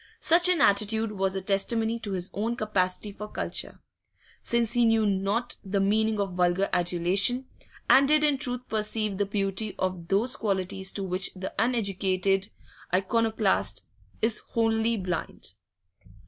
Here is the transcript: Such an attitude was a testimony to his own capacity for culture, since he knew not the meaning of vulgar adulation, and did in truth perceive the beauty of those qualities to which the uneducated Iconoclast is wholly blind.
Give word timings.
Such 0.19 0.49
an 0.49 0.61
attitude 0.61 1.11
was 1.11 1.35
a 1.35 1.41
testimony 1.43 1.99
to 1.99 2.13
his 2.13 2.31
own 2.33 2.55
capacity 2.55 3.11
for 3.11 3.27
culture, 3.27 3.81
since 4.41 4.71
he 4.73 4.83
knew 4.83 5.05
not 5.05 5.57
the 5.63 5.79
meaning 5.79 6.19
of 6.19 6.33
vulgar 6.33 6.69
adulation, 6.73 7.45
and 7.87 8.07
did 8.07 8.23
in 8.23 8.39
truth 8.39 8.67
perceive 8.67 9.19
the 9.19 9.27
beauty 9.27 9.75
of 9.77 10.07
those 10.07 10.35
qualities 10.37 10.91
to 10.93 11.03
which 11.03 11.31
the 11.35 11.53
uneducated 11.59 12.49
Iconoclast 12.91 13.85
is 14.23 14.39
wholly 14.39 14.97
blind. 14.97 15.53